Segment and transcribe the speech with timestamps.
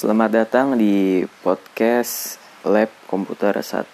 [0.00, 3.84] Selamat datang di podcast Lab Komputer 1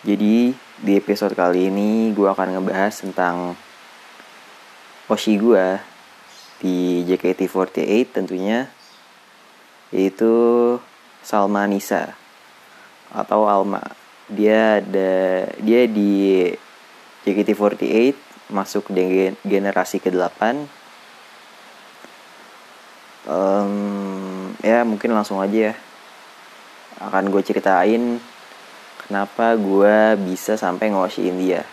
[0.00, 3.52] Jadi di episode kali ini gue akan ngebahas tentang
[5.12, 5.76] Oshi gue
[6.64, 8.72] di JKT48 tentunya
[9.92, 10.32] Yaitu
[11.20, 12.16] Salma Nisa
[13.12, 13.84] atau Alma.
[14.32, 15.12] Dia ada
[15.60, 16.48] dia di
[17.28, 20.40] JKT48 masuk di generasi ke-8
[23.28, 24.11] um,
[24.62, 25.74] ya mungkin langsung aja ya.
[27.02, 28.22] Akan gue ceritain
[29.04, 31.66] kenapa gue bisa sampai ngosiin dia.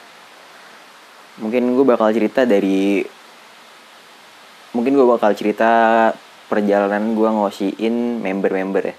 [1.40, 3.06] Mungkin gue bakal cerita dari
[4.74, 6.12] mungkin gue bakal cerita
[6.50, 8.96] perjalanan gue ngosiin member-member ya.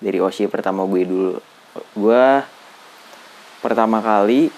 [0.00, 1.36] Dari Oshi pertama gue dulu.
[1.92, 2.24] Gue
[3.60, 4.48] pertama kali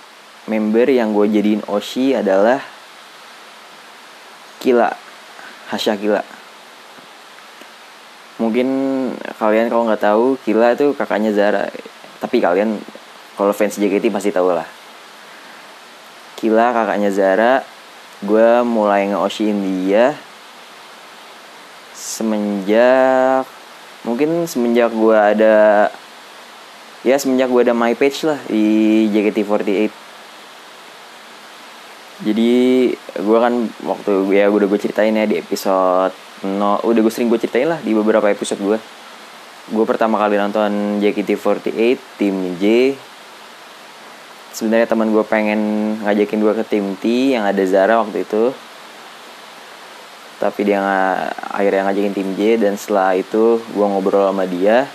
[0.46, 2.62] member yang gue jadiin Oshi adalah
[4.62, 4.91] Kila
[5.70, 6.38] Hasya Kila
[8.38, 8.69] mungkin
[9.38, 11.66] kalian kalau nggak tahu Kila itu kakaknya Zara.
[12.18, 12.79] Tapi kalian
[13.38, 14.66] kalau fans JKT pasti tahu lah.
[16.38, 17.63] Kila kakaknya Zara
[18.18, 20.18] gue mulai nge-oshin dia
[21.95, 23.46] semenjak
[24.02, 25.87] mungkin semenjak gue ada
[27.07, 29.91] ya semenjak gue ada my page lah di JKT48
[32.26, 32.54] jadi
[33.23, 33.54] gue kan
[33.87, 36.10] waktu ya udah gue ceritain ya di episode
[36.47, 38.79] no udah gue sering gue ceritain lah di beberapa episode gue
[39.69, 42.97] gue pertama kali nonton JKT48 tim J.
[44.49, 45.61] Sebenarnya teman gue pengen
[46.09, 48.49] ngajakin gue ke tim T yang ada Zara waktu itu.
[50.41, 51.16] Tapi dia nggak
[51.53, 54.89] akhirnya ngajakin tim J dan setelah itu gue ngobrol sama dia.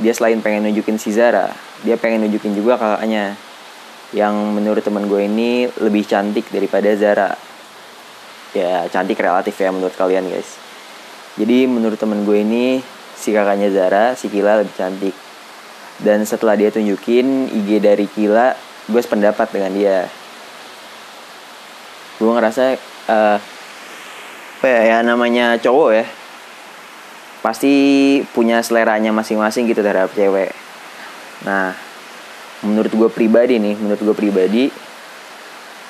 [0.00, 3.38] Dia selain pengen nunjukin si Zara dia pengen nunjukin juga kakaknya.
[4.16, 7.36] Yang menurut teman gue ini lebih cantik daripada Zara
[8.56, 10.56] ya cantik relatif ya menurut kalian guys.
[11.38, 12.82] Jadi menurut temen gue ini
[13.14, 15.14] si kakaknya Zara si Kila lebih cantik.
[15.98, 18.54] Dan setelah dia tunjukin IG dari Kila
[18.88, 19.98] gue sependapat dengan dia.
[22.18, 22.74] Gue ngerasa
[23.10, 23.38] uh,
[24.58, 26.06] apa ya, ya namanya cowok ya
[27.38, 27.74] pasti
[28.34, 30.50] punya seleranya masing-masing gitu terhadap cewek.
[31.46, 31.78] Nah
[32.66, 34.64] menurut gue pribadi nih menurut gue pribadi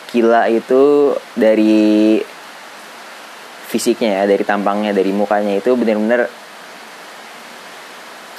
[0.08, 2.20] Kila itu dari
[3.68, 6.32] fisiknya ya dari tampangnya dari mukanya itu bener-bener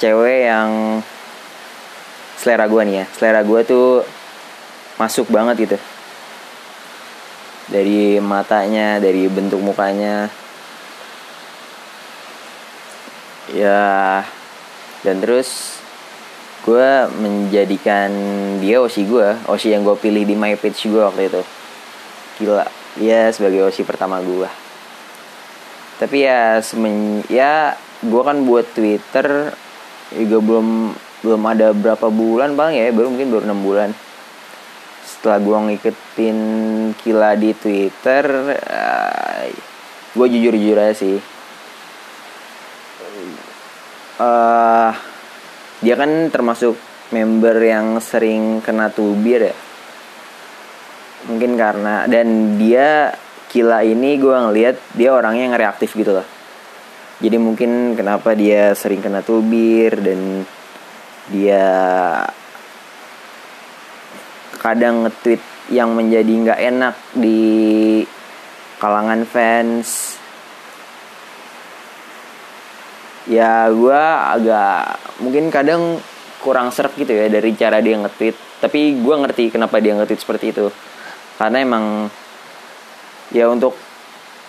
[0.02, 0.98] cewek yang
[2.40, 3.06] selera gue nih ya.
[3.14, 4.02] Selera gue tuh
[4.98, 5.78] masuk banget gitu.
[7.70, 10.26] Dari matanya dari bentuk mukanya.
[13.54, 14.24] Ya
[15.06, 15.78] dan terus
[16.66, 16.90] gue
[17.22, 18.10] menjadikan
[18.60, 21.42] dia osi gue osi yang gue pilih di my page gue waktu itu.
[22.40, 22.66] Gila
[22.98, 24.69] dia sebagai osi pertama gue
[26.00, 29.52] tapi ya semen ya gue kan buat Twitter
[30.16, 33.90] juga belum belum ada berapa bulan bang ya baru mungkin baru enam bulan.
[35.04, 36.38] Setelah gue ngikutin
[36.96, 38.24] Kila di Twitter
[38.56, 39.44] uh,
[40.16, 41.20] gue jujur jujur aja sih.
[44.16, 44.92] Uh,
[45.84, 46.76] dia kan termasuk
[47.12, 49.56] member yang sering kena tubir ya.
[51.28, 53.12] Mungkin karena dan dia
[53.50, 56.26] Kila ini gue ngeliat dia orangnya yang reaktif gitu loh.
[57.18, 60.46] Jadi mungkin kenapa dia sering kena tubir dan
[61.28, 61.66] dia
[64.62, 65.42] kadang nge-tweet
[65.74, 67.42] yang menjadi nggak enak di
[68.78, 70.16] kalangan fans.
[73.28, 75.98] Ya gue agak mungkin kadang
[76.40, 78.64] kurang serp gitu ya dari cara dia nge-tweet.
[78.64, 80.72] Tapi gue ngerti kenapa dia nge-tweet seperti itu.
[81.36, 82.08] Karena emang
[83.30, 83.74] ya untuk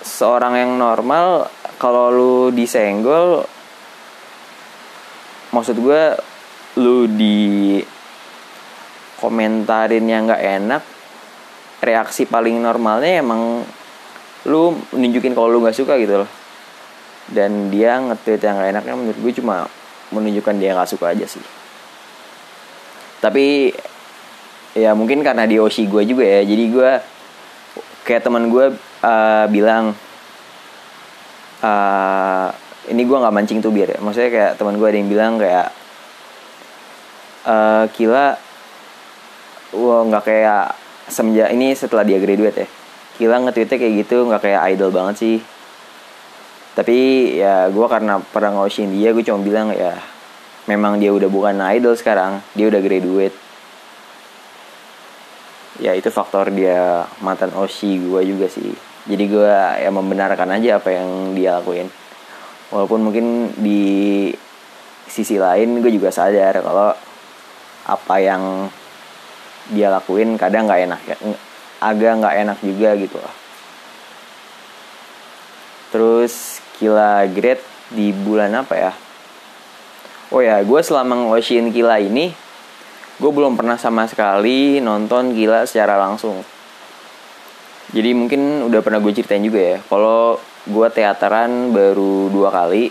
[0.01, 3.45] seorang yang normal kalau lu disenggol
[5.53, 6.01] maksud gue
[6.81, 7.77] lu di
[9.21, 10.83] komentarin yang nggak enak
[11.81, 13.65] reaksi paling normalnya emang
[14.49, 16.29] lu nunjukin kalau lu nggak suka gitu loh.
[17.31, 19.69] Dan dia nge-tweet yang gak enaknya menurut gue cuma
[20.11, 21.43] menunjukkan dia nggak suka aja sih.
[23.21, 23.71] Tapi
[24.73, 26.91] ya mungkin karena di Oshi gue juga ya jadi gue
[28.03, 28.73] kayak teman gue
[29.05, 29.93] uh, bilang
[31.61, 32.47] uh,
[32.89, 33.95] ini gue nggak mancing tuh biar.
[33.95, 35.67] Ya maksudnya kayak teman gue ada yang bilang kayak
[37.45, 38.37] uh, Kila
[39.71, 40.75] wah nggak kayak
[41.07, 42.67] semenjak ini setelah dia graduate ya
[43.19, 45.37] Kila nge-tweetnya kayak gitu nggak kayak idol banget sih.
[46.71, 46.97] Tapi
[47.35, 49.99] ya gue karena pernah ngoshin dia gue cuma bilang ya
[50.69, 53.35] memang dia udah bukan idol sekarang dia udah graduate
[55.81, 58.71] ya itu faktor dia mantan Oshi gue juga sih.
[59.09, 61.89] Jadi gue ya membenarkan aja apa yang dia lakuin.
[62.69, 64.29] Walaupun mungkin di
[65.11, 66.95] sisi lain gue juga sadar kalau
[67.83, 68.71] apa yang
[69.73, 71.17] dia lakuin kadang nggak enak ya
[71.83, 73.35] agak nggak enak juga gitu loh
[75.91, 77.61] terus Kila Great
[77.91, 78.91] di bulan apa ya?
[80.31, 82.31] Oh ya gue selama ngoshin Kila ini
[83.21, 86.41] gue belum pernah sama sekali nonton Kila secara langsung.
[87.93, 92.89] Jadi mungkin udah pernah gue ceritain juga ya kalau gue teateran baru dua kali.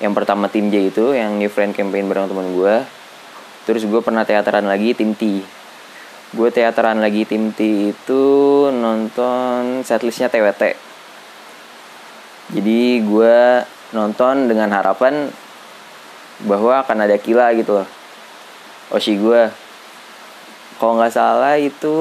[0.00, 2.74] Yang pertama tim J itu yang new friend campaign bareng teman gue
[3.68, 5.44] terus gue pernah teateran lagi tim T.
[6.32, 8.24] Gue teateran lagi tim T itu
[8.72, 10.88] nonton setlistnya TWT
[12.48, 13.36] jadi gue
[13.92, 15.28] nonton dengan harapan
[16.48, 17.88] bahwa akan ada kila gitu loh
[18.88, 19.52] Oshi gue
[20.78, 21.94] kalau nggak salah itu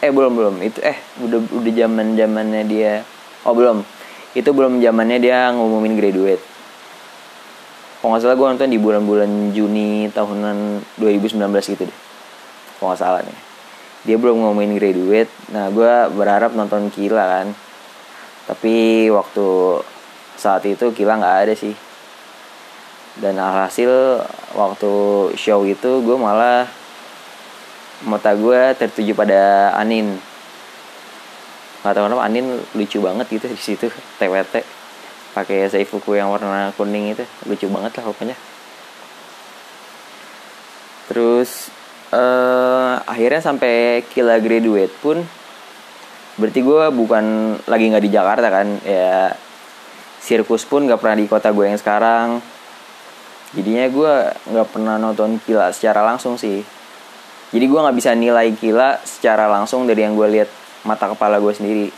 [0.00, 0.54] eh belum belum.
[0.64, 3.04] Itu eh udah udah zaman zamannya dia.
[3.44, 3.84] Oh belum.
[4.32, 6.40] Itu belum zamannya dia ngumumin graduate.
[8.00, 11.36] Kalau nggak salah gue nonton di bulan-bulan Juni tahunan 2019
[11.76, 11.98] gitu deh.
[12.80, 13.38] Kalau nggak salah nih.
[14.08, 15.30] Dia belum ngumumin graduate.
[15.52, 17.52] Nah gue berharap nonton Kila kan.
[18.48, 19.46] Tapi waktu
[20.40, 21.91] saat itu Kila nggak ada sih
[23.20, 24.24] dan alhasil
[24.56, 24.92] waktu
[25.36, 26.64] show itu gue malah
[28.08, 30.16] mata gue tertuju pada Anin.
[31.82, 33.86] Nggak tahu kenapa Anin lucu banget gitu di situ
[34.16, 34.64] TWT
[35.32, 38.36] pakai seifuku yang warna kuning itu lucu banget lah pokoknya.
[41.12, 41.68] Terus
[42.14, 45.20] uh, akhirnya sampai Kila graduate pun
[46.40, 47.24] berarti gue bukan
[47.68, 49.36] lagi nggak di Jakarta kan ya
[50.16, 52.40] sirkus pun nggak pernah di kota gue yang sekarang
[53.52, 54.12] jadinya gue
[54.52, 56.64] nggak pernah nonton Kila secara langsung sih.
[57.52, 60.48] Jadi gue nggak bisa nilai gila secara langsung dari yang gue lihat
[60.88, 61.88] mata kepala gue sendiri.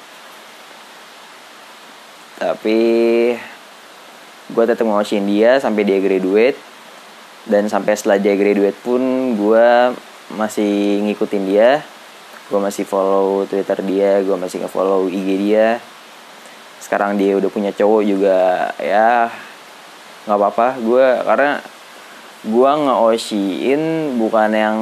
[2.43, 2.81] Tapi
[4.51, 6.59] gue tetap ngawasiin dia sampai dia graduate.
[7.47, 8.99] Dan sampai setelah dia graduate pun
[9.39, 9.95] gue
[10.35, 11.87] masih ngikutin dia.
[12.51, 15.79] Gue masih follow twitter dia gue masih nge-follow IG dia.
[16.83, 19.31] Sekarang dia udah punya cowok juga ya
[20.25, 20.67] nggak apa-apa.
[20.81, 21.51] Gue karena
[22.45, 22.95] gue nge
[24.21, 24.77] bukan yang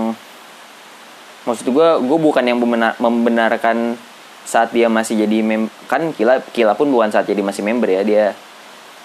[1.47, 2.59] maksud gue gue bukan yang
[2.99, 3.99] membenarkan
[4.43, 8.03] saat dia masih jadi mem kan kila kila pun bukan saat jadi masih member ya
[8.03, 8.25] dia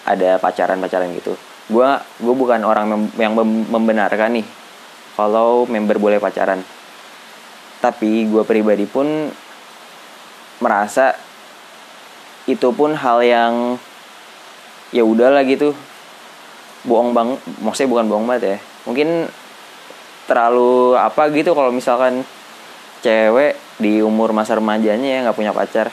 [0.06, 1.38] ada pacaran pacaran gitu.
[1.70, 1.86] Gue
[2.22, 4.48] gue bukan orang yang mem membenarkan nih
[5.18, 6.62] kalau member boleh pacaran.
[7.78, 9.30] Tapi gue pribadi pun
[10.58, 11.14] merasa
[12.50, 13.54] itu pun hal yang
[14.90, 15.78] ya udahlah gitu
[16.86, 17.30] bohong bang
[17.64, 18.58] maksudnya bukan bohong banget ya.
[18.86, 19.10] Mungkin
[20.28, 22.28] terlalu apa gitu kalau misalkan
[23.02, 25.88] cewek di umur masa remajanya ya nggak punya pacar.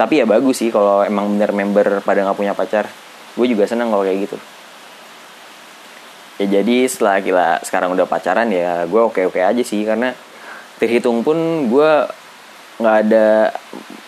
[0.00, 2.88] Tapi ya bagus sih kalau emang bener member pada nggak punya pacar.
[3.36, 4.36] Gue juga seneng kalau kayak gitu.
[6.40, 9.84] Ya jadi setelah kita sekarang udah pacaran ya gue oke oke aja sih.
[9.84, 10.10] Karena
[10.80, 11.90] terhitung pun gue
[12.82, 13.52] nggak ada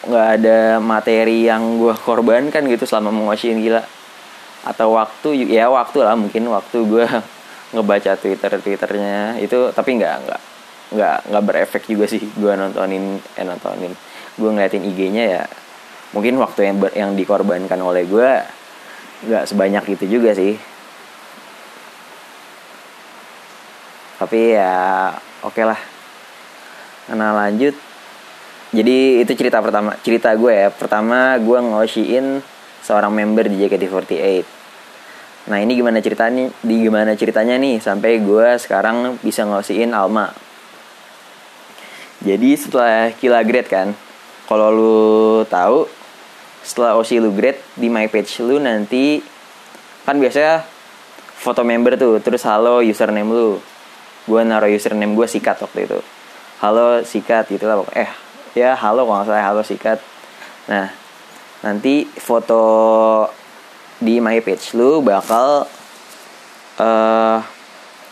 [0.09, 3.85] nggak ada materi yang gue korbankan gitu selama menguasain gila
[4.65, 7.05] atau waktu ya waktu lah mungkin waktu gue
[7.77, 9.39] ngebaca twitter twitternya.
[9.39, 10.41] Itu tapi nggak nggak
[10.95, 13.93] nggak nggak berefek juga sih gue nontonin eh nontonin.
[14.35, 15.45] Gue ngeliatin IG-nya ya
[16.17, 18.31] mungkin waktu yang ber, yang dikorbankan oleh gue
[19.29, 20.57] nggak sebanyak itu juga sih.
[24.17, 25.13] Tapi ya
[25.45, 25.81] oke okay lah.
[27.13, 27.77] Nah lanjut.
[28.75, 30.69] Jadi itu cerita pertama cerita gue ya.
[30.73, 32.43] Pertama gue ngosiin
[32.85, 34.64] seorang member di JKT48
[35.45, 36.49] Nah ini gimana ceritanya?
[36.65, 40.33] Di gimana ceritanya nih sampai gue sekarang bisa ngosiin Alma.
[42.25, 43.93] Jadi setelah Kila grade kan,
[44.49, 44.97] kalau lu
[45.45, 45.85] tahu
[46.65, 49.21] setelah Osi lu grade di my page lu nanti
[50.09, 50.65] kan biasanya
[51.37, 53.61] foto member tuh, terus halo username lu.
[54.25, 56.01] Gue naruh username gue sikat waktu itu.
[56.65, 58.09] Halo sikat gitu lah Eh
[58.57, 60.01] ya halo kalau salah halo sikat.
[60.73, 60.89] Nah
[61.61, 62.65] nanti foto
[64.05, 65.65] di my page lu bakal
[66.77, 67.39] uh,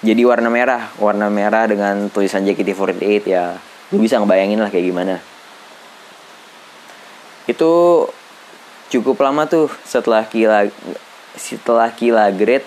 [0.02, 0.90] jadi warna merah.
[0.98, 3.54] Warna merah dengan tulisan JKT48 ya.
[3.94, 5.22] Lu bisa ngebayangin lah kayak gimana.
[7.46, 8.06] Itu
[8.90, 10.68] cukup lama tuh setelah kila
[11.38, 12.66] setelah kila grade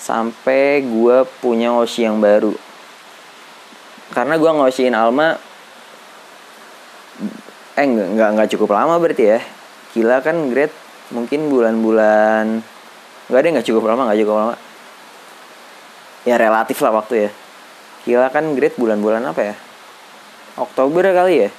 [0.00, 2.56] sampai gue punya oshi yang baru.
[4.08, 5.36] Karena gue ngosiin Alma
[7.76, 9.40] eh nggak nggak cukup lama berarti ya.
[9.92, 12.60] Kila kan grade mungkin bulan-bulan
[13.28, 14.56] nggak ada nggak cukup lama nggak cukup lama.
[16.24, 17.30] Ya relatif lah waktu ya.
[18.04, 19.54] Kira kan grade bulan-bulan apa ya?
[20.56, 21.50] Oktober kali ya?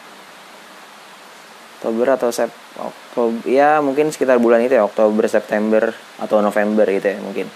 [1.80, 7.08] Oktober atau Sep Oktober ya mungkin sekitar bulan itu ya Oktober September atau November gitu
[7.08, 7.48] ya mungkin.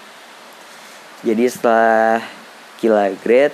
[1.24, 2.24] Jadi setelah
[2.80, 3.54] Kila Great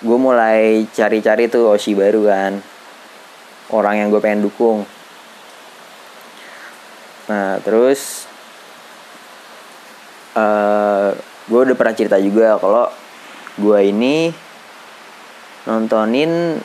[0.00, 2.52] gue mulai cari-cari tuh Oshi baru kan.
[3.70, 4.82] Orang yang gue pengen dukung
[7.30, 8.26] nah terus
[10.34, 11.08] uh, eh,
[11.46, 12.90] gue udah pernah cerita juga kalau
[13.54, 14.34] gue ini
[15.70, 16.58] nontonin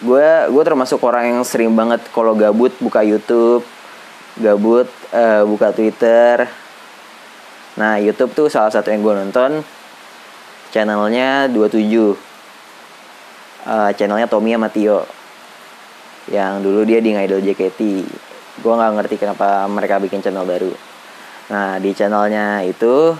[0.00, 3.60] gue gue termasuk orang yang sering banget kalau gabut buka YouTube
[4.38, 6.46] gabut uh, buka Twitter.
[7.76, 9.64] Nah YouTube tuh salah satu yang gue nonton
[10.70, 12.14] channelnya 27 uh,
[13.66, 15.02] eh, channelnya Tommy sama Tio.
[16.30, 17.80] Yang dulu dia di Ngidol JKT
[18.60, 20.72] gue nggak ngerti kenapa mereka bikin channel baru.
[21.50, 23.16] Nah di channelnya itu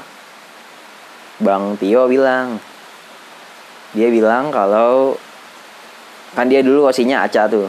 [1.41, 2.61] Bang Tio bilang
[3.97, 5.19] dia bilang kalau
[6.37, 7.67] kan dia dulu osinya Aca tuh.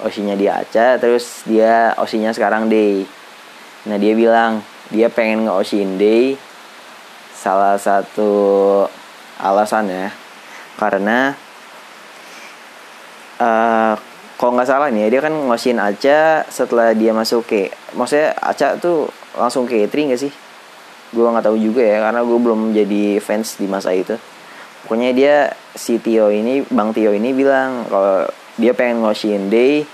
[0.00, 3.04] Osinya dia Aca terus dia osinya sekarang Day.
[3.90, 6.38] Nah dia bilang dia pengen nge-osiin Day
[7.34, 8.32] salah satu
[9.36, 10.08] alasannya
[10.80, 11.36] karena
[13.36, 13.94] uh,
[14.44, 19.08] kalau nggak salah nih dia kan ngosin Aca setelah dia masuk ke maksudnya Aca tuh
[19.40, 20.28] langsung ke E3 gak sih?
[21.16, 24.12] Gue nggak tahu juga ya karena gue belum jadi fans di masa itu.
[24.84, 28.28] Pokoknya dia si Tio ini Bang Tio ini bilang kalau
[28.60, 29.88] dia pengen ngosiin Day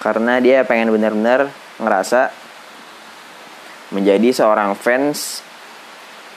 [0.00, 2.32] karena dia pengen bener-bener ngerasa
[3.92, 5.44] menjadi seorang fans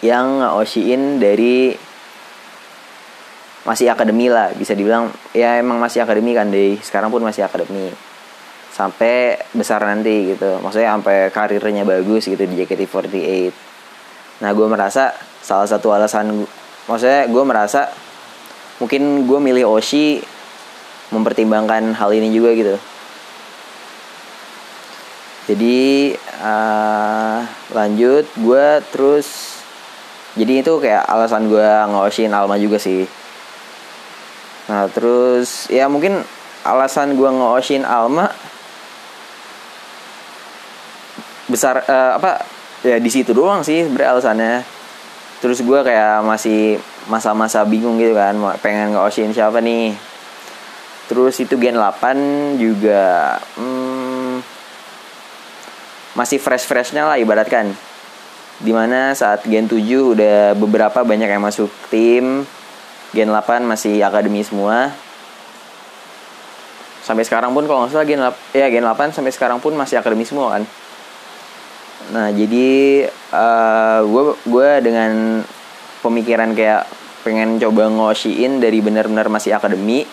[0.04, 1.72] yang ngosiin dari
[3.70, 5.14] masih akademi lah bisa dibilang.
[5.38, 7.94] Ya emang masih akademi kan deh sekarang pun masih akademi.
[8.74, 10.58] Sampai besar nanti gitu.
[10.66, 13.70] Maksudnya sampai karirnya bagus gitu di JKT48
[14.40, 15.12] nah gue merasa
[15.44, 16.48] salah satu alasan
[16.88, 17.92] maksudnya gue merasa
[18.80, 20.24] mungkin gue milih Oshi
[21.12, 22.76] mempertimbangkan hal ini juga gitu.
[25.50, 26.14] Jadi
[26.46, 27.42] uh,
[27.74, 29.58] lanjut gue terus
[30.38, 33.10] jadi itu kayak alasan gue ngoshin Alma juga sih
[34.70, 36.22] nah terus ya mungkin
[36.62, 38.30] alasan gue ngoshin Alma
[41.50, 42.46] besar uh, apa
[42.86, 44.56] ya di situ doang sih sebenarnya alasannya.
[45.40, 46.78] Terus gue kayak masih
[47.10, 49.98] masa-masa bingung gitu kan pengen nge siapa nih.
[51.10, 54.46] Terus itu Gen 8 juga hmm,
[56.14, 57.74] masih fresh-freshnya lah ibaratkan.
[58.60, 59.80] Di mana saat Gen 7
[60.14, 62.46] udah beberapa banyak yang masuk tim
[63.10, 64.94] Gen 8 masih akademi semua.
[67.02, 69.98] Sampai sekarang pun kalau nggak salah Gen 8 ya Gen 8 sampai sekarang pun masih
[69.98, 70.64] akademi semua kan?
[72.14, 73.06] Nah jadi
[74.06, 75.42] gue uh, gue dengan
[76.06, 76.86] pemikiran kayak
[77.26, 80.08] pengen coba ngosiin dari bener-bener masih akademi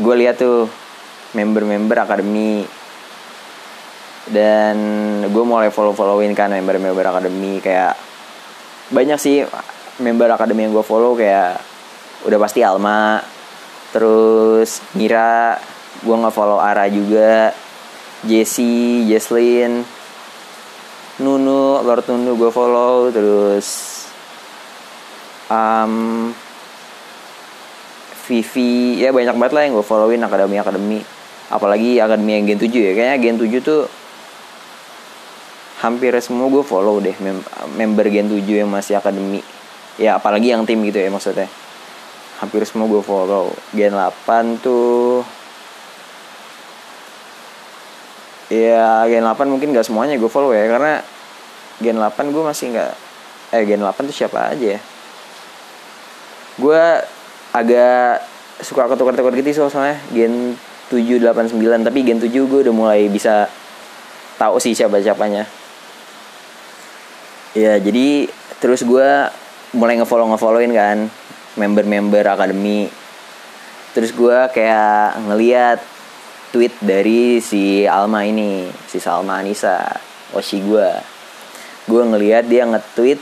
[0.00, 0.68] gue lihat tuh
[1.32, 2.64] member-member akademi.
[4.22, 4.76] Dan
[5.26, 7.98] gue mulai follow followin kan member-member akademi kayak
[8.92, 9.42] banyak sih
[10.00, 11.60] member akademi yang gue follow kayak
[12.24, 13.20] udah pasti Alma
[13.92, 15.60] terus Mira
[16.00, 17.52] gue nggak follow Ara juga
[18.24, 19.84] Jessie Jesslyn
[21.20, 24.00] Nunu Lord Nunu gue follow terus
[25.52, 26.32] um,
[28.22, 31.00] Vivi ya banyak banget lah yang gue followin akademi akademi
[31.52, 33.82] apalagi akademi yang Gen 7 ya kayaknya Gen 7 tuh
[35.84, 37.42] hampir semua gue follow deh mem
[37.76, 39.44] member Gen 7 yang masih akademi
[40.00, 41.48] ya apalagi yang tim gitu ya maksudnya.
[42.40, 43.52] Hampir semua gue follow.
[43.76, 45.22] Gen 8 tuh
[48.52, 51.00] ya Gen 8 mungkin gak semuanya gue follow ya karena
[51.80, 52.92] Gen 8 gue masih nggak
[53.56, 54.80] eh Gen 8 tuh siapa aja ya?
[56.60, 56.82] Gue
[57.52, 58.24] agak
[58.62, 60.56] suka ketukar-tukar gitu soalnya Gen
[60.92, 63.48] 7 8 9 tapi Gen 7 gue udah mulai bisa
[64.36, 65.46] tahu sih siapa siapanya
[67.52, 68.28] ya jadi
[68.60, 69.08] terus gue
[69.72, 70.98] mulai ngefollow ngefollowin kan
[71.56, 72.88] member-member akademi.
[73.92, 75.80] Terus gue kayak ngeliat
[76.52, 79.88] tweet dari si Alma ini si Salma Anissa
[80.36, 80.88] Oshi gue
[81.88, 83.18] gue ngeliat dia nge-tweet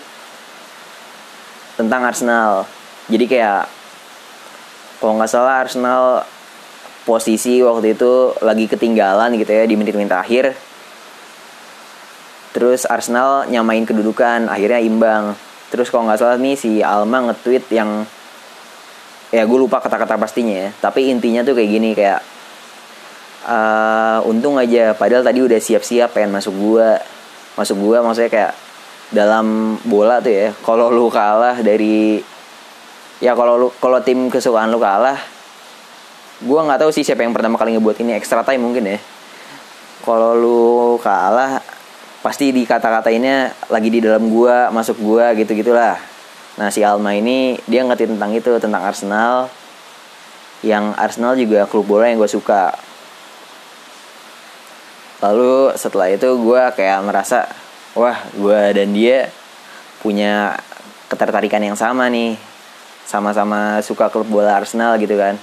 [1.80, 2.68] tentang Arsenal.
[3.08, 3.64] Jadi kayak
[5.00, 6.28] kalau nggak salah Arsenal
[7.08, 10.52] posisi waktu itu lagi ketinggalan gitu ya di menit-menit akhir.
[12.52, 15.38] Terus Arsenal nyamain kedudukan akhirnya imbang
[15.70, 18.04] terus kalau nggak salah nih si Alma nge-tweet yang
[19.30, 20.68] ya gue lupa kata-kata pastinya ya.
[20.82, 22.20] Tapi intinya tuh kayak gini kayak
[23.46, 26.98] uh, untung aja padahal tadi udah siap-siap pengen masuk gua.
[27.54, 28.52] Masuk gua maksudnya kayak
[29.10, 32.22] dalam bola tuh ya kalau lu kalah dari
[33.18, 35.18] ya kalau kalau tim kesukaan lu kalah
[36.40, 38.98] gue nggak tahu sih siapa yang pertama kali ngebuat ini extra time mungkin ya.
[40.00, 41.60] Kalau lu kalah
[42.20, 46.10] pasti di kata-katainnya lagi di dalam gua masuk gua gitu gitulah
[46.60, 49.48] nah si Alma ini dia ngerti tentang itu tentang Arsenal.
[50.60, 52.76] Yang Arsenal juga klub bola yang gue suka.
[55.24, 57.48] Lalu setelah itu gue kayak merasa
[57.96, 59.32] wah gue dan dia
[60.04, 60.60] punya
[61.08, 62.36] ketertarikan yang sama nih.
[63.08, 65.40] Sama-sama suka klub bola Arsenal gitu kan.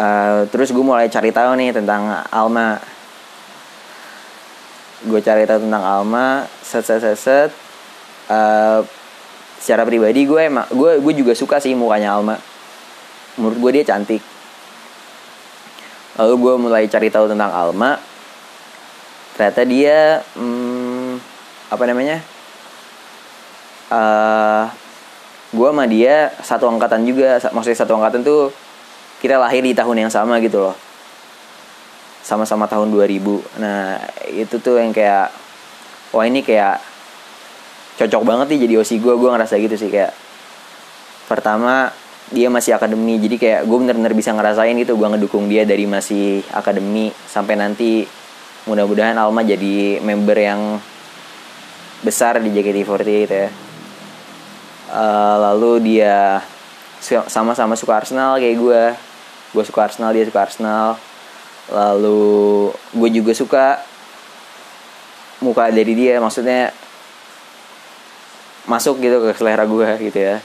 [0.00, 2.80] Uh, terus gue mulai cari tahu nih tentang Alma
[5.00, 7.50] gue cari tahu tentang Alma set set set, set.
[8.30, 8.84] Uh,
[9.60, 12.36] secara pribadi gue emang gue gue juga suka sih mukanya Alma.
[13.40, 14.20] Menurut gue dia cantik.
[16.20, 17.96] Lalu gue mulai cari tahu tentang Alma.
[19.38, 21.16] Ternyata dia hmm,
[21.72, 22.20] apa namanya?
[23.90, 24.64] Uh,
[25.50, 27.40] gue sama dia satu angkatan juga.
[27.50, 28.52] Maksudnya satu angkatan tuh
[29.24, 30.89] kita lahir di tahun yang sama gitu loh
[32.30, 33.98] sama-sama tahun 2000 nah
[34.30, 35.34] itu tuh yang kayak
[36.14, 36.78] wah ini kayak
[37.98, 40.14] cocok banget nih jadi osi gue gue ngerasa gitu sih kayak
[41.26, 41.90] pertama
[42.30, 44.94] dia masih akademi jadi kayak gue bener-bener bisa ngerasain gitu.
[44.94, 48.06] Gue ngedukung dia dari masih akademi sampai nanti
[48.70, 50.78] mudah-mudahan Alma jadi member yang
[52.06, 53.50] besar di JKT48 gitu ya.
[54.90, 56.42] Uh, lalu dia
[57.30, 58.82] sama-sama suka Arsenal kayak gue
[59.54, 60.98] gue suka Arsenal dia suka Arsenal
[61.70, 63.66] lalu gue juga suka
[65.40, 66.74] muka dari dia maksudnya
[68.68, 70.36] masuk gitu ke selera gue gitu ya.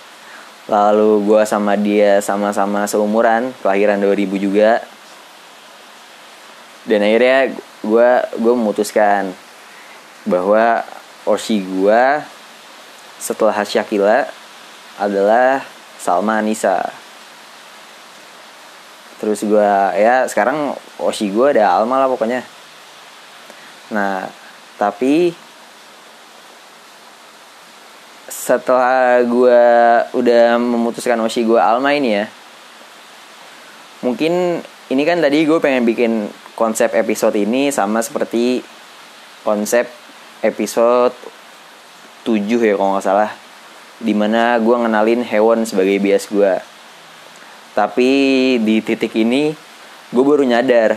[0.66, 4.82] Lalu gue sama dia sama-sama seumuran kelahiran 2000 juga.
[6.86, 8.10] Dan akhirnya gue
[8.42, 9.34] gue memutuskan
[10.26, 10.82] bahwa
[11.26, 12.04] Oshi gue
[13.18, 14.30] setelah Syakila
[15.02, 15.66] adalah
[15.98, 17.05] Salma Anissa
[19.22, 22.44] terus gue ya sekarang osi gue ada Alma lah pokoknya.
[23.94, 24.28] Nah
[24.76, 25.32] tapi
[28.28, 29.64] setelah gue
[30.14, 32.26] udah memutuskan osi gue Alma ini ya
[34.06, 34.62] mungkin
[34.94, 38.62] ini kan tadi gue pengen bikin konsep episode ini sama seperti
[39.42, 39.90] konsep
[40.46, 41.14] episode
[42.26, 43.32] 7 ya kalau nggak salah.
[43.96, 46.60] Di mana gue ngenalin hewan sebagai bias gue
[47.76, 48.10] tapi
[48.64, 49.52] di titik ini
[50.16, 50.96] gue baru nyadar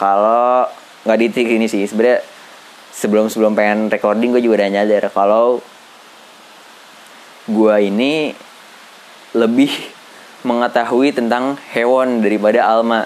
[0.00, 0.64] kalau
[1.04, 1.84] nggak di titik ini sih.
[1.84, 2.24] Sebenarnya
[2.88, 5.60] sebelum sebelum pengen recording gue juga udah nyadar kalau
[7.44, 8.32] gue ini
[9.36, 9.70] lebih
[10.48, 13.04] mengetahui tentang hewan daripada Alma.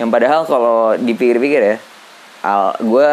[0.00, 1.76] Yang padahal kalau dipikir-pikir ya
[2.40, 3.10] Al gue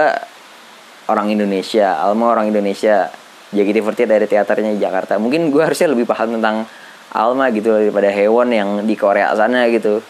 [1.11, 3.11] orang Indonesia Alma orang Indonesia.
[3.45, 5.15] JKT48 dari teaternya di Jakarta.
[5.15, 6.67] Mungkin gue harusnya lebih paham tentang
[7.15, 10.03] Alma gitu daripada hewan yang di Korea sana gitu.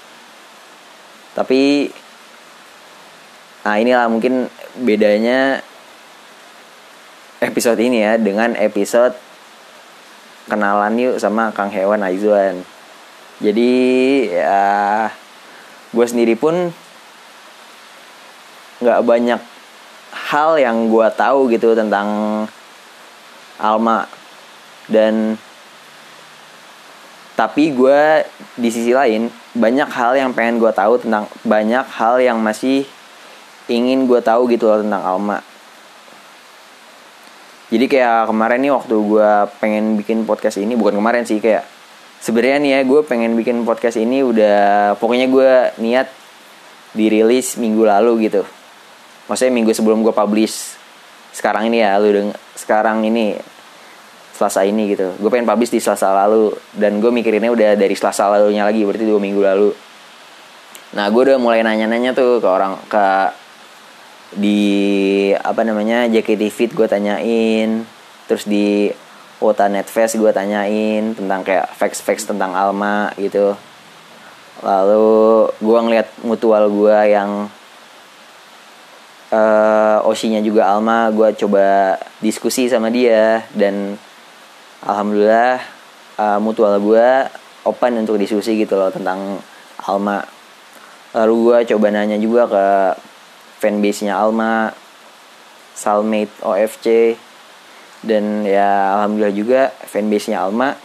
[1.37, 1.93] Tapi
[3.65, 4.49] nah inilah mungkin
[4.81, 5.61] bedanya
[7.41, 9.17] episode ini ya dengan episode
[10.49, 12.61] kenalan yuk sama Kang Hewan Aizuan
[13.41, 13.73] jadi
[14.29, 14.65] ya
[15.89, 16.69] gue sendiri pun
[18.79, 19.41] nggak banyak
[20.15, 22.07] hal yang gue tahu gitu tentang
[23.59, 24.07] Alma.
[24.85, 25.39] Dan
[27.35, 28.23] tapi gue
[28.55, 32.87] di sisi lain banyak hal yang pengen gue tahu tentang banyak hal yang masih
[33.67, 35.39] ingin gue tahu gitu loh tentang Alma.
[37.67, 41.67] Jadi kayak kemarin nih waktu gue pengen bikin podcast ini bukan kemarin sih kayak
[42.23, 45.51] sebenarnya nih ya gue pengen bikin podcast ini udah pokoknya gue
[45.83, 46.07] niat
[46.95, 48.47] dirilis minggu lalu gitu.
[49.27, 50.77] Maksudnya minggu sebelum gue publish.
[51.35, 53.35] Sekarang ini ya lu deng sekarang ini
[54.35, 55.15] Selasa ini gitu.
[55.15, 59.07] Gue pengen publish di Selasa lalu dan gue mikirinnya udah dari Selasa lalunya lagi berarti
[59.07, 59.69] dua minggu lalu.
[60.99, 63.07] Nah gue udah mulai nanya-nanya tuh ke orang ke
[64.35, 64.61] di
[65.31, 67.87] apa namanya JKT Fit gue tanyain
[68.27, 68.91] terus di
[69.39, 73.55] Wota Netfest gue tanyain tentang kayak facts-facts tentang Alma gitu.
[74.59, 77.47] Lalu gue ngeliat mutual gue yang
[79.31, 83.95] uh, osinya juga Alma gue coba diskusi sama dia dan
[84.85, 85.59] alhamdulillah
[86.21, 87.09] uh, mutual gue
[87.65, 89.41] open untuk diskusi gitu loh tentang
[89.85, 90.21] Alma.
[91.17, 92.65] Lalu gue coba nanya juga ke
[93.59, 94.69] fanbase nya Alma
[95.75, 97.17] Salmate OFC
[98.05, 100.77] dan ya alhamdulillah juga fanbase nya Alma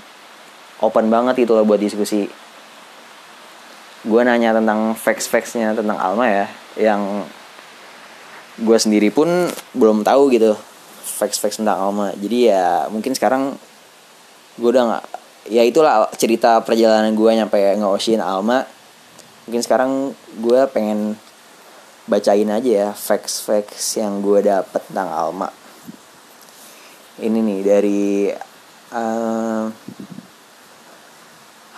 [0.81, 2.27] open banget gitu loh buat diskusi.
[4.01, 6.47] Gue nanya tentang facts-factsnya tentang Alma ya
[6.81, 7.29] yang
[8.61, 9.29] gue sendiri pun
[9.77, 10.57] belum tahu gitu
[11.21, 12.17] facts-facts tentang Alma.
[12.17, 13.61] Jadi ya mungkin sekarang
[14.61, 15.05] gue udah nggak
[15.49, 18.69] ya itulah cerita perjalanan gue nyampe nge Alma.
[19.49, 21.17] Mungkin sekarang gue pengen
[22.05, 25.49] bacain aja ya facts-facts yang gue dapet tentang Alma.
[27.21, 28.31] Ini nih dari
[28.93, 29.65] uh,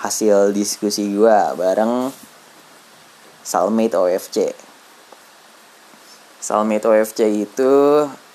[0.03, 2.11] hasil diskusi gue bareng
[3.42, 4.51] Salmate OFC
[6.42, 7.73] Salmate OFC itu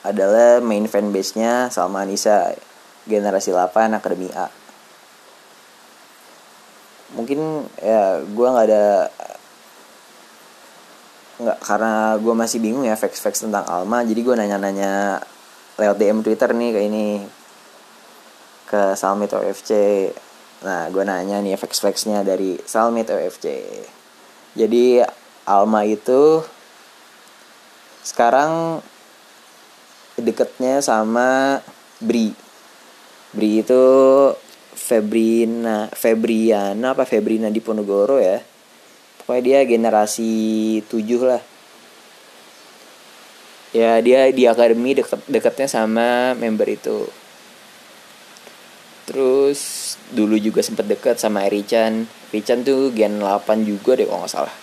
[0.03, 2.55] adalah main fanbase-nya Salma Anissa
[3.07, 4.51] generasi 8 Akademi A.
[7.15, 8.85] Mungkin ya gue nggak ada
[11.37, 15.21] nggak karena gue masih bingung ya facts-facts tentang Alma jadi gue nanya-nanya
[15.77, 17.05] lewat DM Twitter nih kayak ini
[18.65, 19.71] ke Salmit OFC
[20.65, 23.53] nah gue nanya nih facts-factsnya dari Salmit OFC
[24.57, 25.05] jadi
[25.45, 26.41] Alma itu
[28.01, 28.81] sekarang
[30.17, 31.61] deketnya sama
[32.01, 32.33] Bri
[33.37, 33.85] Bri itu
[34.73, 38.41] Febrina Febriana apa Febrina di Ponegoro ya.
[39.21, 40.31] Pokoknya dia generasi
[40.89, 41.41] 7 lah.
[43.77, 47.05] Ya dia di akademi deket deketnya sama member itu.
[49.05, 52.09] Terus dulu juga sempet deket sama Erichan.
[52.33, 54.55] Erichan tuh gen 8 juga deh kalau nggak salah.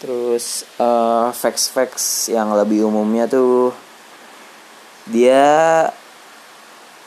[0.00, 3.76] Terus uh, facts-facts yang lebih umumnya tuh
[5.04, 5.84] dia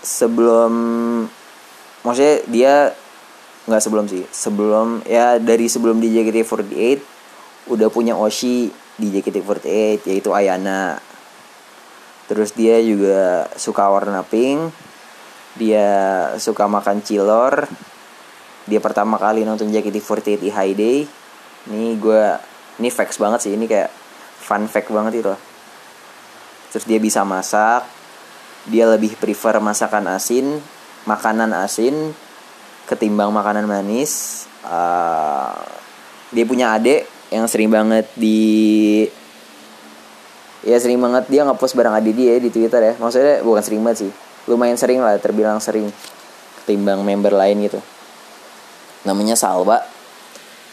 [0.04, 0.74] sebelum
[2.04, 2.74] maksudnya dia
[3.64, 7.00] nggak sebelum sih sebelum ya dari sebelum di JKT48
[7.72, 8.68] udah punya Oshi
[9.00, 11.00] di JKT48 yaitu Ayana.
[12.28, 14.76] Terus dia juga suka warna pink
[15.56, 15.88] dia
[16.42, 17.70] suka makan cilor.
[18.68, 20.98] Dia pertama kali nonton JKT48 di High Day.
[21.72, 22.24] Ini gue
[22.84, 23.92] ini facts banget sih ini kayak
[24.44, 25.34] fun fact banget itu.
[26.74, 28.03] Terus dia bisa masak
[28.68, 30.60] dia lebih prefer masakan asin
[31.04, 32.16] makanan asin
[32.88, 34.46] ketimbang makanan manis.
[34.64, 35.52] Uh,
[36.32, 39.04] dia punya adik yang sering banget di
[40.64, 42.94] ya sering banget dia ngepost barang adik dia di twitter ya.
[42.96, 44.12] Maksudnya bukan sering banget sih
[44.44, 45.88] lumayan sering lah terbilang sering
[46.64, 47.80] ketimbang member lain gitu.
[49.04, 49.84] Namanya Salwa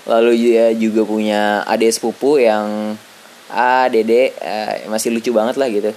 [0.07, 2.95] lalu dia juga punya adik sepupu yang
[3.51, 5.91] ah dede uh, masih lucu banget lah gitu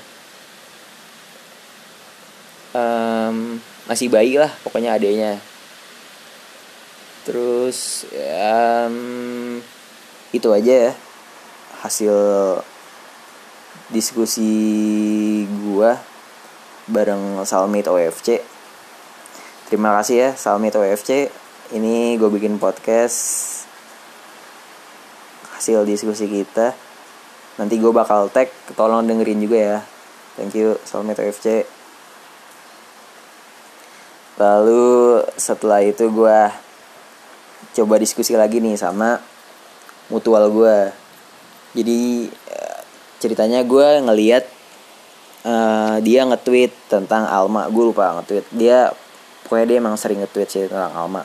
[2.73, 3.57] um,
[3.87, 5.39] masih bayi lah pokoknya adiknya
[7.23, 9.61] terus um,
[10.35, 10.93] itu aja ya
[11.85, 12.15] hasil
[13.93, 14.51] diskusi
[15.63, 16.01] gua
[16.91, 18.43] bareng Salmit OFC
[19.71, 21.31] terima kasih ya Salmit OFC
[21.73, 23.17] ini gue bikin podcast
[25.57, 26.75] hasil diskusi kita.
[27.57, 29.79] Nanti gue bakal tag tolong dengerin juga ya.
[30.37, 31.65] Thank you Soulmate OFC
[34.37, 36.39] lalu setelah itu gue
[37.73, 39.21] coba diskusi lagi nih sama
[40.09, 40.77] mutual gue
[41.73, 42.79] jadi eh,
[43.21, 44.45] ceritanya gue ngeliat
[45.47, 48.91] uh, dia nge-tweet tentang Alma gue lupa nge-tweet dia
[49.45, 51.23] pokoknya dia emang sering nge-tweet sih tentang Alma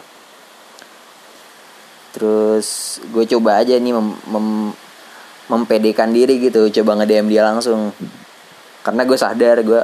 [2.12, 4.48] terus gue coba aja nih mem, mem
[5.48, 7.88] mempedekan diri gitu coba nge DM dia langsung
[8.84, 9.82] karena gue sadar gue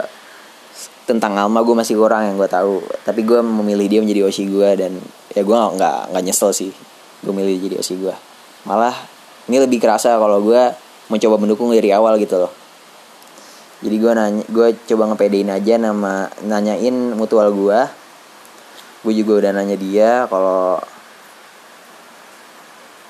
[1.05, 2.81] tentang Alma gue masih kurang yang gue tahu.
[3.05, 4.93] Tapi gue memilih dia menjadi osi gue dan
[5.35, 6.71] ya gue nggak nggak nyesel sih
[7.25, 8.15] gue milih jadi osi gue
[8.65, 8.95] malah
[9.51, 10.63] ini lebih kerasa kalau gue
[11.11, 12.53] mencoba mendukung dari awal gitu loh.
[13.85, 17.79] Jadi gue nanya gue coba ngepedein aja nama nanyain mutual gue
[19.05, 20.81] gue juga udah nanya dia kalau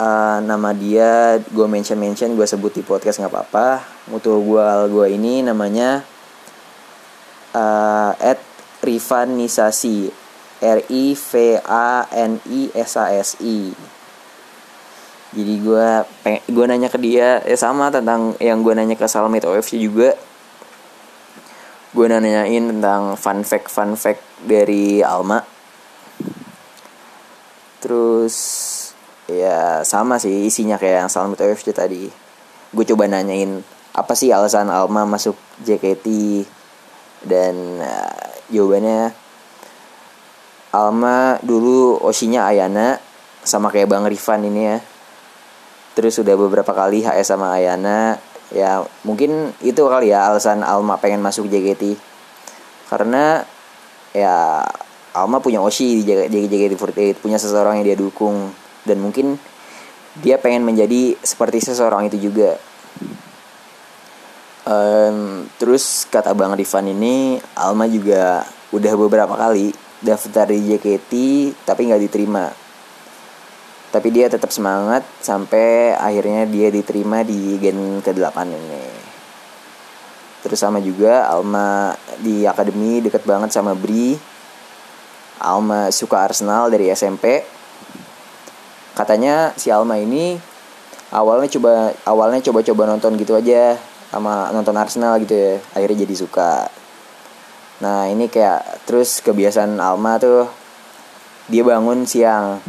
[0.02, 3.68] uh, nama dia gue mention mention gue sebut di podcast nggak apa-apa.
[4.10, 6.02] Mutu gue gue ini namanya
[7.54, 8.42] uh, at
[8.84, 10.26] Rivanisasi.
[10.64, 13.74] R I V A N I S A S I.
[15.34, 15.88] Jadi gue
[16.46, 20.14] gue nanya ke dia ya sama tentang yang gue nanya ke Salmate OFC juga.
[21.90, 25.42] Gue nanyain tentang fun fact fun fact dari Alma.
[27.82, 28.36] Terus
[29.28, 32.08] ya sama sih isinya kayak yang Salam OFC tadi.
[32.72, 33.60] Gue coba nanyain
[33.94, 36.06] apa sih alasan Alma masuk JKT
[37.24, 39.12] dan uh, jawabannya
[40.74, 42.98] Alma dulu osinya Ayana
[43.46, 44.78] sama kayak Bang Rifan ini ya.
[45.94, 48.18] Terus sudah beberapa kali HS sama Ayana.
[48.50, 51.94] Ya mungkin itu kali ya alasan Alma pengen masuk JKT
[52.90, 53.46] karena
[54.10, 54.66] ya
[55.14, 58.50] Alma punya Oshi di JKT48 punya seseorang yang dia dukung.
[58.82, 59.38] Dan mungkin
[60.18, 62.58] dia pengen menjadi seperti seseorang itu juga.
[64.64, 65.03] Um,
[65.56, 68.42] terus kata bang Rifan ini Alma juga
[68.74, 69.70] udah beberapa kali
[70.02, 71.12] daftar di JKT
[71.64, 72.50] tapi nggak diterima.
[73.94, 78.86] Tapi dia tetap semangat sampai akhirnya dia diterima di gen ke-8 ini.
[80.42, 84.18] Terus sama juga Alma di akademi deket banget sama Bri.
[85.38, 87.42] Alma suka Arsenal dari SMP
[88.94, 90.38] katanya si Alma ini
[91.10, 93.74] awalnya coba awalnya coba-coba nonton gitu aja
[94.10, 96.68] sama nonton Arsenal gitu ya akhirnya jadi suka
[97.80, 100.48] nah ini kayak terus kebiasaan Alma tuh
[101.48, 102.64] dia bangun siang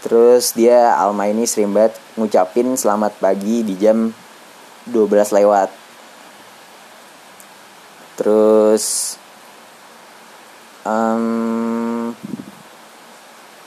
[0.00, 4.08] Terus dia Alma ini sering banget ngucapin selamat pagi di jam
[4.88, 5.68] 12 lewat.
[8.16, 9.16] Terus
[10.88, 12.16] um,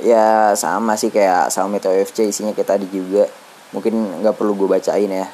[0.01, 3.29] ya sama sih kayak sama Metro FC isinya kita tadi juga.
[3.69, 5.29] Mungkin nggak perlu gue bacain ya.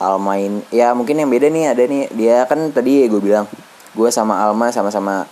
[0.00, 2.08] Alma ini ya mungkin yang beda nih ada nih.
[2.16, 3.44] Dia kan tadi gue bilang
[3.92, 5.28] gue sama Alma sama-sama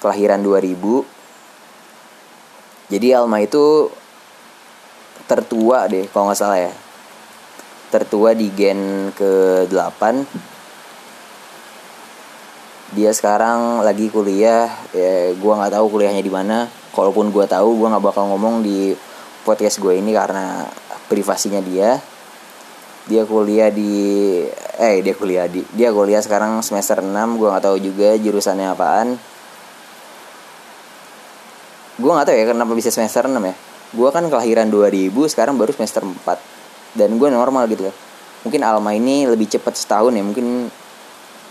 [0.00, 1.16] kelahiran 2000
[2.86, 3.90] jadi Alma itu
[5.26, 6.72] tertua deh kalau nggak salah ya.
[7.90, 10.54] Tertua di gen ke 8
[12.94, 14.70] dia sekarang lagi kuliah.
[14.94, 16.70] Ya gue nggak tahu kuliahnya di mana.
[16.94, 18.94] Kalaupun gue tahu gue nggak bakal ngomong di
[19.42, 20.64] podcast gue ini karena
[21.10, 21.98] privasinya dia
[23.06, 24.42] dia kuliah di
[24.76, 29.08] eh dia kuliah di dia kuliah sekarang semester 6 gue nggak tahu juga jurusannya apaan.
[31.96, 33.56] Gue gak tau ya kenapa bisa semester 6 ya.
[33.96, 37.88] Gue kan kelahiran 2000 sekarang baru semester 4 dan gue normal gitu
[38.46, 40.70] mungkin Alma ini lebih cepat setahun ya mungkin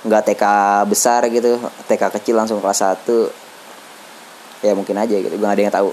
[0.07, 0.43] nggak TK
[0.87, 1.59] besar gitu.
[1.91, 5.35] TK kecil langsung kelas 1 ya mungkin aja gitu.
[5.35, 5.91] Gue gak ada yang tahu.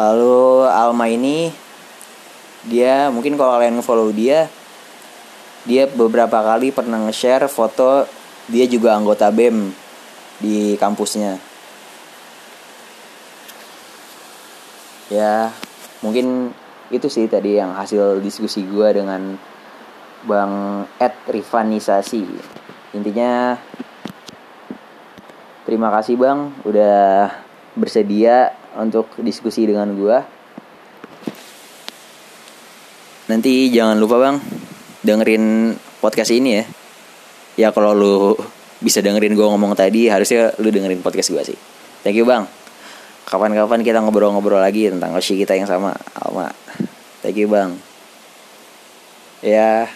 [0.00, 0.38] Lalu
[0.72, 1.52] Alma ini
[2.64, 4.48] dia mungkin kalau kalian follow dia
[5.64, 8.04] dia beberapa kali pernah nge-share foto
[8.48, 9.72] dia juga anggota BEM
[10.40, 11.40] di kampusnya.
[15.08, 15.48] Ya
[16.04, 16.52] mungkin
[16.92, 19.40] itu sih tadi yang hasil diskusi gue dengan
[20.24, 22.24] bang Ed Rifanisasi
[22.96, 23.56] intinya
[25.64, 27.28] terima kasih bang udah
[27.76, 30.18] bersedia untuk diskusi dengan gue
[33.32, 34.36] nanti jangan lupa bang
[35.04, 36.64] dengerin podcast ini ya.
[37.54, 38.34] Ya kalau lu
[38.82, 41.58] bisa dengerin gue ngomong tadi harusnya lu dengerin podcast gue sih.
[42.02, 42.48] Thank you bang.
[43.24, 46.50] Kapan-kapan kita ngobrol-ngobrol lagi tentang Oshi kita yang sama Alma.
[47.24, 47.76] Thank you bang.
[49.44, 49.88] Ya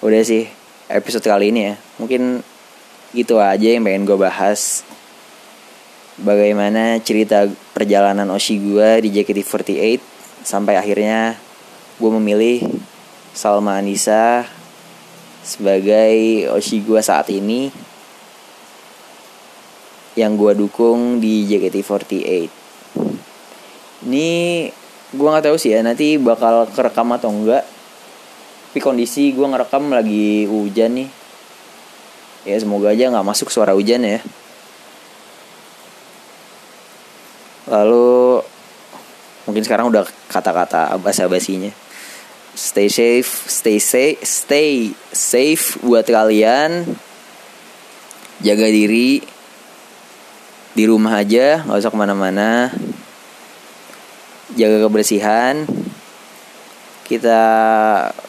[0.00, 0.48] udah sih
[0.88, 1.74] episode kali ini ya.
[2.00, 2.40] Mungkin
[3.12, 4.82] gitu aja yang pengen gue bahas.
[6.20, 10.00] Bagaimana cerita perjalanan Oshi gue di JKT48
[10.44, 11.36] sampai akhirnya
[11.96, 12.64] gue memilih
[13.30, 14.42] Salma Anissa
[15.46, 17.70] sebagai Oshi gue saat ini
[20.18, 22.50] yang gue dukung di JKT48
[24.10, 24.28] ini
[25.10, 27.66] gue nggak tahu sih ya nanti bakal kerekam atau enggak.
[28.70, 31.08] Tapi kondisi gue ngerekam lagi hujan nih.
[32.46, 34.22] Ya semoga aja nggak masuk suara hujan ya.
[37.68, 38.40] Lalu
[39.44, 41.89] mungkin sekarang udah kata-kata basa-basinya
[42.54, 46.86] stay safe stay safe stay safe buat kalian.
[48.40, 49.20] Jaga diri.
[50.70, 52.70] Di rumah aja nggak usah ke mana-mana.
[54.54, 55.66] Jaga kebersihan.
[57.04, 57.40] Kita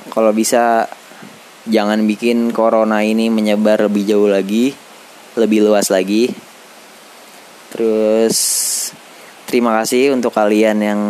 [0.09, 0.89] kalau bisa
[1.69, 4.73] jangan bikin corona ini menyebar lebih jauh lagi
[5.35, 6.31] lebih luas lagi.
[7.71, 8.37] Terus
[9.47, 11.01] terima kasih untuk kalian yang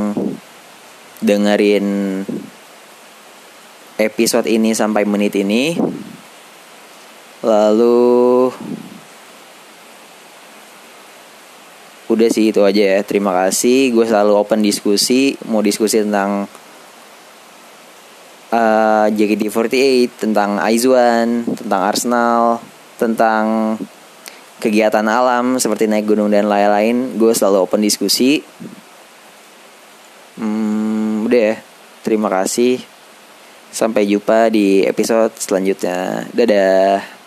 [1.22, 2.22] dengerin
[4.02, 5.78] episode ini sampai menit ini.
[7.46, 8.50] Lalu
[12.10, 13.00] udah sih itu aja ya.
[13.06, 13.94] Terima kasih.
[13.94, 15.38] Gue selalu open diskusi.
[15.48, 16.50] Mau diskusi tentang
[18.52, 22.42] uh, JKT48 tentang Aizwan tentang Arsenal
[23.00, 23.44] tentang
[24.62, 28.42] kegiatan alam seperti naik gunung dan lain-lain gue selalu open diskusi.
[30.38, 31.56] Hmm, udah ya.
[32.02, 32.91] Terima kasih
[33.72, 36.28] sampai jumpa di episode selanjutnya.
[36.36, 37.21] Dadah